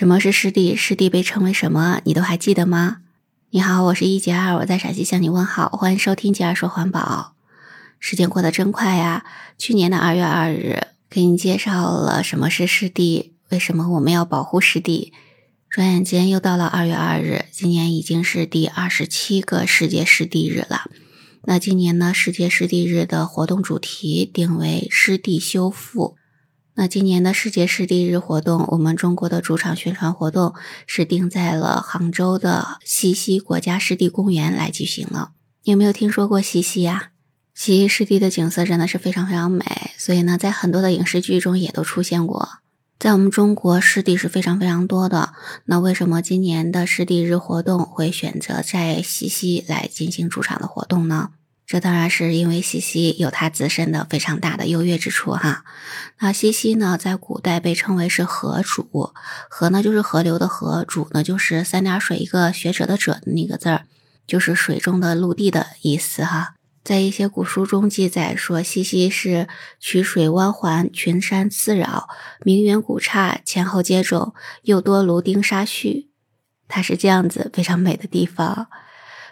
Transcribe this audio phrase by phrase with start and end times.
[0.00, 0.74] 什么是湿地？
[0.74, 2.00] 湿地被称为什么？
[2.06, 3.02] 你都还记得吗？
[3.50, 7.34] 你好，我是一杰二，我在陕西向你问好，欢迎收听杰二说环保。
[7.98, 9.26] 时间过得真快呀！
[9.58, 15.12] 去年的二月二日，给你介绍了什么是湿地，为什么我们要保护湿地。
[15.68, 20.90] 转眼间又到了二月二日，今年已经是第二十七个世界湿地日了。
[21.42, 26.16] 那今年呢，世界湿地日的活动主题定为湿地修复。
[26.74, 30.54] 那今年的世界湿地日活动，我们中国的主场宣传活动
[30.86, 35.32] 是定在了杭州的西溪国家湿地公园来举行了。
[35.64, 37.10] 你有没有听说过西溪呀？
[37.54, 42.48] 西溪湿地的景色真的是非常非常美，所以呢，在很多的影视剧中也都出现过。
[42.98, 45.34] 在我们中国，湿地是非常非常多的。
[45.64, 51.30] 那为什么今年的湿地日活动会选择在西溪来进行主场的活动呢？
[51.70, 55.64] 这当然是因为西溪有它自身的非常大的优越之处哈。
[56.18, 59.12] 那西溪呢，在古代被称为是河主，
[59.48, 63.84] 河呢就是河流的河，主呢就是三点水一个学者的者的那个字儿，
[64.26, 66.56] 就是水中的陆地的意思哈。
[66.82, 69.46] 在一些古书中记载说，西溪是
[69.78, 72.08] 曲水弯环，群山刺扰，
[72.40, 76.08] 名远古刹，前后接踵，又多芦丁沙絮，
[76.66, 78.66] 它是这样子非常美的地方。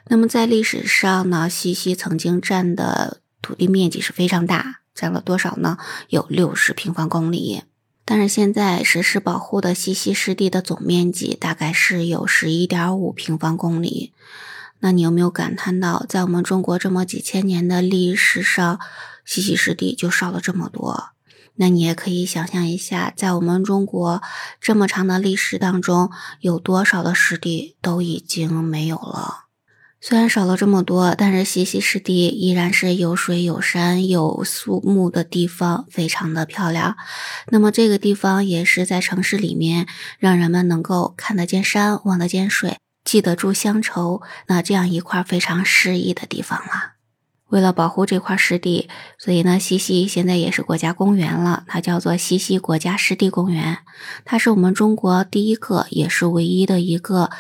[0.09, 5.79] 那么在历史上呢，西溪曾经占的土地面积是非常大，占了多少呢？
[6.09, 7.63] 有六十平方公里。
[8.05, 14.15] 但是现在实施保护的西溪湿地的总面积大概是有十一点五平方公里。
[14.81, 18.81] 那你有没有感叹到，在我们中国这么几千年的历史上，
[19.27, 21.11] 西溪湿地就少了这么多？
[21.57, 24.23] 那你也可以想象一下，在我们中国
[24.61, 29.48] 这么长的历史当中，有多少的湿地都已经没有了？
[30.01, 36.97] 虽然少了这么多，但是西溪湿地依然是有水有山有树木的地方，非常的漂亮。
[37.49, 39.89] 那么这个地方也是在城市里面，
[40.21, 46.93] 让人们能够看得见山，望得见水，记得住乡愁，那这样一块非常诗意的地方了。
[47.49, 53.79] 为了保护这块湿地，所以呢，西溪现在也是国家公园了，它叫做西溪国家湿地公园。
[54.25, 57.31] 它是我们中国第一个，也是唯一的一个。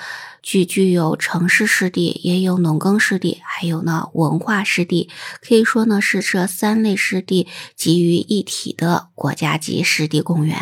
[0.48, 5.10] 具具有城市湿地，也有农耕湿地，还有呢文化湿地，
[5.46, 10.58] 可以说呢是这三类湿地集于一体的国家级湿地公园。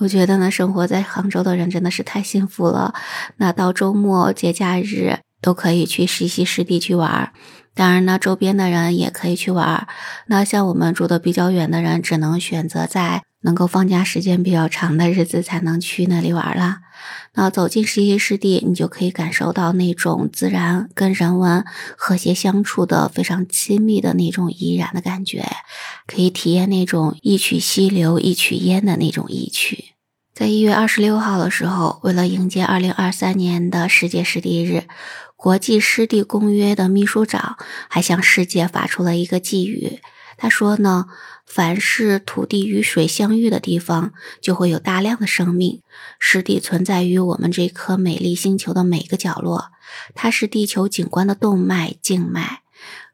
[0.00, 2.92] 我觉得呢，生活在杭州的人真的是太幸福了。
[3.38, 7.32] 那到周末节假日都可以去西溪湿地去玩儿。
[7.74, 9.88] 当然呢，周边的人也可以去玩儿。
[10.26, 13.22] 那像我们住的比较远的人，只能选择在。
[13.44, 16.80] 能够放假时间比较长的日子才能去那里玩啦。
[17.34, 21.64] 那走进西溪湿地，你就可以感受到那种自然跟人文
[21.96, 25.44] 和谐相处的非常亲密的那种怡然的感觉，
[26.06, 29.92] 可以体验那种一曲溪流一曲烟的那种意趣。
[30.32, 34.84] 在一月二十六号的时候，为了迎接二零二三年的世界湿地日，
[35.36, 37.56] 国际湿地公约的秘书长
[37.88, 40.00] 还向世界发出了一个寄语。
[40.36, 41.06] 他说呢，
[41.46, 45.82] 凡是土地与水相遇的地方，就会有大量的生命。
[46.18, 49.72] 湿地存在于我们这颗美丽星球的每个角落，
[50.14, 52.62] 它是地球景观的动脉、静脉。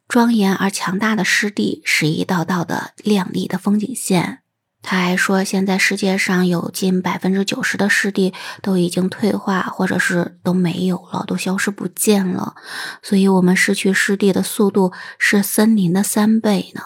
[0.09, 4.41] 庄严而强大的湿地是一道道的亮丽的风景线。
[4.83, 8.33] 他还说，现在世界上有近百分之九十的湿地
[8.63, 12.55] 都已经退化，或者是都没有了，都消失不见了。
[13.03, 16.83] 所以，我们失去湿地的速度是森林的三倍呢。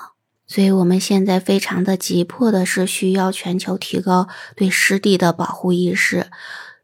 [0.47, 6.27] 所以，我们现在非常的急迫的是需要全球提高对湿地的保护意识，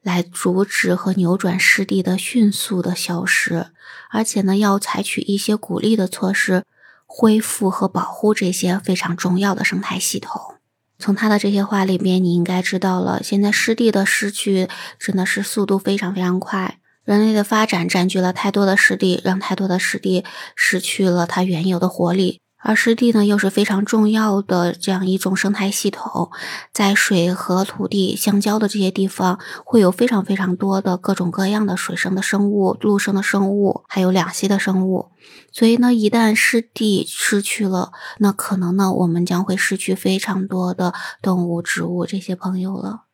[0.02, 3.66] 来阻止和扭转湿地的迅速的消失，
[4.10, 6.64] 而且呢，要采取一些鼓励的措施，
[7.04, 10.54] 恢复和保护这些非常重要的生态系统。
[10.98, 20.24] 从他的这些话里边，你应该知道了，现在湿地的失去真的是速度非常非常快，人类的发展占据了太多的湿地，让太多的湿地
[20.56, 22.40] 失去了它原有的活力。
[22.62, 26.30] 而湿地呢，又是非常重要的这样一种生态系统，
[26.72, 35.10] 在水和土地相交的这些地方，会有非常非常多的各种各样的水生的生物、陆生的生物，还有两栖的生物。
[35.52, 43.09] 所以呢，一旦湿地失去了，那可能呢，我们将会失去非常多的动物、植物这些朋友了。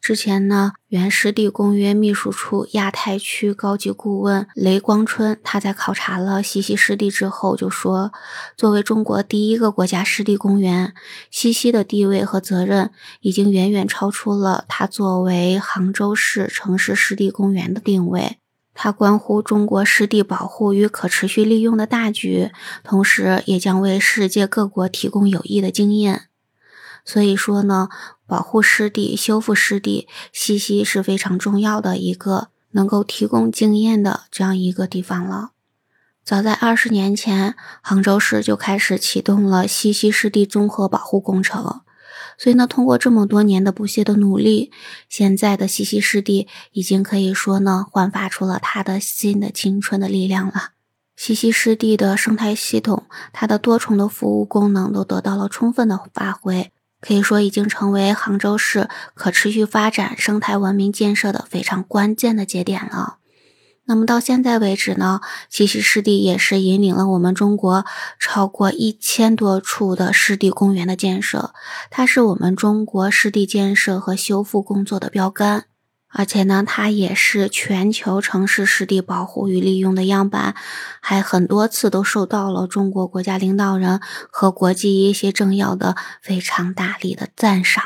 [0.00, 8.12] 之前呢，原湿地公约秘书处亚太区高级顾问雷光春，他在考察了西溪湿地之后就说，
[8.56, 10.94] 作为中国第一个国家湿地公园，
[11.28, 18.38] 西溪的地位和责任已经远远超出了它作为杭州市城市湿地公园的定位。
[18.78, 22.50] 它关乎中国湿地保护与可持续利用的大局，
[22.84, 26.26] 同时也将为世界各国提供有益的经验。
[27.06, 27.88] 所以说呢，
[28.26, 35.52] 保护湿地、修复湿地，西溪是非常重要的一个能够提供经验的这样一个地方了。
[36.24, 41.82] 早在二十年前，杭州市就开始启动了西溪湿地综合保护工程。
[42.36, 44.72] 所以呢，通过这么多年的不懈的努力，
[45.08, 50.72] 现在的西溪湿地已经可以说呢，焕发出了它的新的青春的力量了。
[51.14, 56.72] 西溪湿地的生态系统，它的多重的服务功能都得到了充分的发挥，
[57.06, 63.18] 可以说已经成为杭州市可持续发展、生态文明建设的非常关键的节点了。
[63.84, 67.84] 那么到现在为止呢，西溪湿地也是引领了我们中国
[68.18, 71.54] 超过一千多处的湿地公园的建设，
[71.88, 75.66] 它是我们中国湿地建设和修复工作的标杆，
[76.18, 80.54] 而且呢，它也是全球城市湿地保护与利用的样板，
[81.00, 87.84] 还很多次都受到了中国国家领导人和国际一些政要的非常大力的赞赏。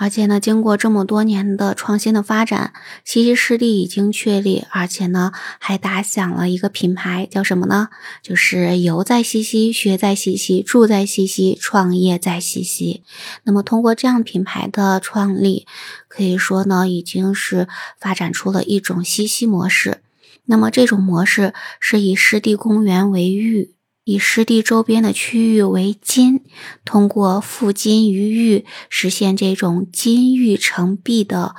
[0.00, 2.72] 而且呢，经过这么多年的创新的发展，
[3.04, 7.90] 西溪湿地已经确立，而且呢，还打响了一个品牌，叫什么呢？
[8.22, 13.02] 就是游在西溪，学在西溪，住在西溪，创业在西溪。
[13.44, 15.66] 那么，通过这样品牌的创立，
[16.08, 17.68] 可以说呢，已经是
[18.00, 20.00] 发展出了一种西溪模式。
[20.46, 23.74] 那么，这种模式是以湿地公园为域。
[24.04, 26.44] 以湿地周边的区域为金，
[26.84, 31.54] 通过富金于玉，实现这种金玉成璧的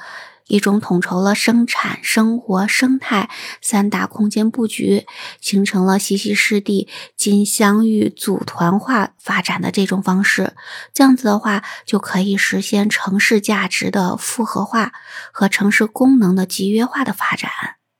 [0.47, 3.29] 一种统筹了生产、生活、生态
[3.61, 5.05] 三大空间布局，
[5.39, 10.53] 形成了西溪湿地金镶玉组团化发展的这种方式。
[10.93, 14.91] 这样子的话，就可以实现城市价值的复合化
[15.31, 17.49] 和城市功能的集约化的发展。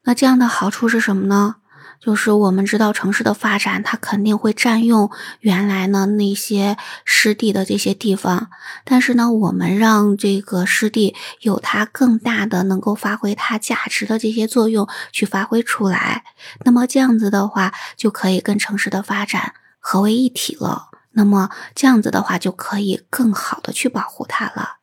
[0.04, 1.58] 那这样的好处是什么呢？
[2.02, 6.76] 就是我们知道城市的发展，它肯定会占用原来呢那些
[7.06, 8.50] 湿地的这些地方，
[8.84, 16.24] 但是呢，我们让这个湿地有它更大的能够发挥它价值的这些作用去发挥出来，
[16.66, 20.88] 那么这样子的话，就可以跟城市的发展合为一体了。
[21.12, 24.81] 那么这样子的话，就可以更好的去保护它了。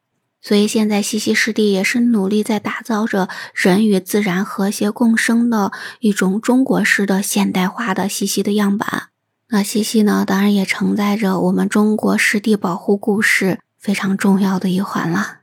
[0.48, 9.08] 所以现在西溪湿地也是努力在打造着人与自然和谐共生的一种中国式的现代化的西溪的样板。
[9.50, 15.40] 那西溪呢，当然也承载着我们中国湿地保护故事非常重要的一环了。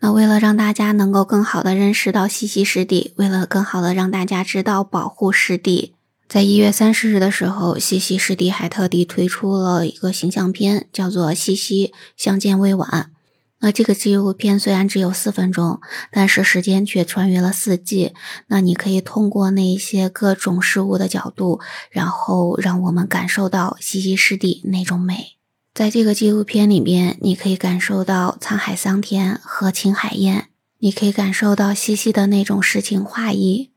[0.00, 5.94] 那为了让大家能够更好的认识到西溪湿地，为了更好的让大家知道保护湿地，
[6.26, 13.10] 在一月三十日的时候，西溪湿地还特地推出了一个形象片，叫做《西溪相见未晚》。
[13.60, 15.80] 那这个纪录片虽然只有四分钟，
[16.12, 18.14] 但是时间却穿越了四季。
[18.46, 21.60] 那你可以通过那一些各种事物的角度，
[21.90, 25.36] 然后让我们感受到西溪湿地那种美。
[25.74, 30.46] 在这个纪录片里边，你可以感受到沧海桑田、和情海晏，
[30.78, 33.72] 你可以感受到西溪的那种诗情画意。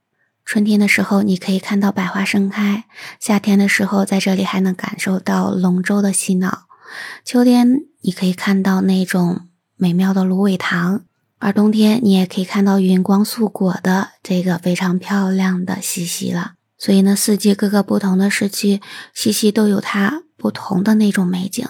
[0.46, 2.84] 春天的时候，你可以看到百花盛开；
[3.20, 6.66] 夏天的时候，在这里还能感受到龙舟的嬉闹；
[7.26, 9.48] 秋天，你可以看到那种。
[9.82, 11.06] 美妙的芦苇塘，
[11.40, 16.52] 而冬天你也可以看到云光素裹的这个非常漂亮的西溪了。
[16.78, 18.80] 所以呢，四季各个不同的时期，
[19.12, 21.66] 西溪都有它不同的那种美景，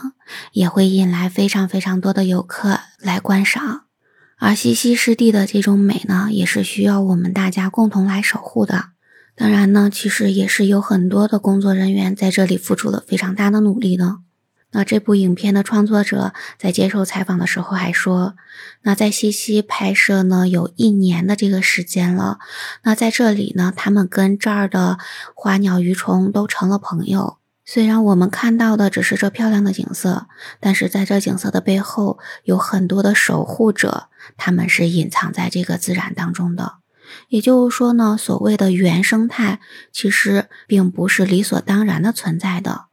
[0.52, 3.84] 也会引来非常非常多的游客来观赏。
[4.38, 8.88] 而西溪湿地的这种美呢，也是需要我们大家共同来守护的。
[9.38, 14.18] 当然呢，其实也是有很多的工作人员在这里付出了非常大的努力的。
[14.72, 18.36] 那这部影片的创作者在接受采访的时候还说，
[18.84, 22.40] 那在西溪拍摄呢有一年的这个时间了。
[22.84, 24.98] 那在这里呢，他们跟这儿的
[25.36, 27.38] 花鸟鱼虫都成了朋友。
[27.64, 30.28] 虽然我们看到的只是这漂亮的景色，
[30.60, 36.76] 但是在这景色的背后有很多的守护者，他们是隐藏在这个自然当中的。
[37.28, 39.60] 也就是说呢，所谓的原生态
[39.92, 42.86] 其实并不是理所当然的存在的。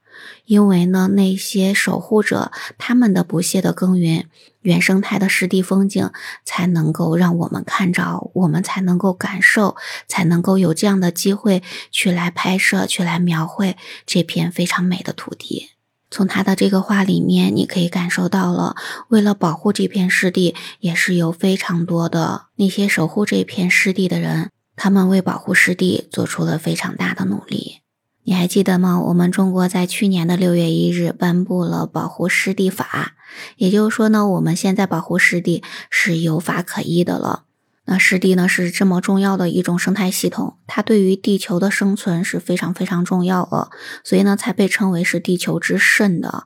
[0.48, 4.24] 因为呢，那些守护者他们的不懈的耕耘，
[4.62, 6.10] 原生态的湿地风景
[6.42, 9.76] 才能够让我们看着，我们才能够感受，
[10.06, 13.76] 才能够有这样的机会去来拍摄，去来描绘
[14.06, 15.68] 这片非常美的土地。
[16.10, 18.74] 从他的这个话里面，你可以感受到了，
[19.08, 27.80] 为了保护这片湿地，也是有非常多的那些守护这片湿地的人，他们为保护湿地做出了非常大的努力。
[28.28, 29.00] 你还记得吗？
[29.00, 33.14] 我们中国在去年的六月一日颁布了保护湿地法，
[33.56, 37.44] 也就是说呢，我们现在保护湿地是有法可依的了。
[37.86, 43.70] 那湿地呢是这么重要的一种生态系统，它对于地球的生存是非常非常重要的，
[44.04, 46.44] 所以呢才被称为是地球之肾的。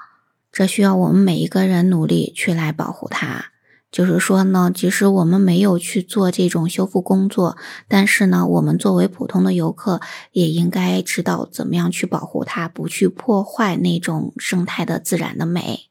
[0.52, 3.46] 这需要我们每一个人努力去来保护它。
[3.92, 10.00] 就是说呢，即使我们没有去做这种修复工作，但是呢，我们作为普通的游客，
[10.32, 15.90] 也应该知道怎么样去保护它，不去破坏那种生态的自然的美。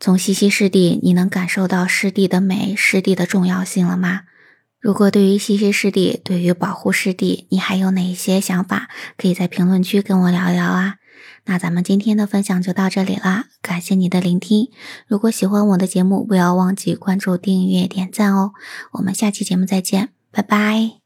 [0.00, 4.22] 从西溪湿地，你能感受到湿地的美、湿地的重要性了吗？
[4.80, 10.96] 如果对于西溪湿地，对于保护湿地，你还有哪些想法，可以在评论区跟我聊聊啊。
[11.44, 14.70] 那咱们今天的分享就到这里啦，感谢你的聆听。
[15.06, 18.52] 如果喜欢我的节目，不要忘记关注、订阅、点赞哦。
[18.92, 21.01] 我们下期节目再见，拜拜。